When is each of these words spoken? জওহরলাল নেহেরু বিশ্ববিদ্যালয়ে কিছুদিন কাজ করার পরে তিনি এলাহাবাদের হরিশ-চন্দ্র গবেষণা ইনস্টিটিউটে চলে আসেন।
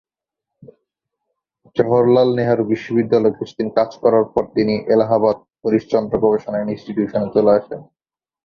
জওহরলাল 1.75 2.29
নেহেরু 2.37 2.63
বিশ্ববিদ্যালয়ে 2.65 3.37
কিছুদিন 3.39 3.67
কাজ 3.77 3.89
করার 4.03 4.25
পরে 4.33 4.47
তিনি 4.55 4.73
এলাহাবাদের 4.93 5.47
হরিশ-চন্দ্র 5.61 6.13
গবেষণা 6.23 6.57
ইনস্টিটিউটে 6.61 7.17
চলে 7.35 7.51
আসেন। 7.57 7.81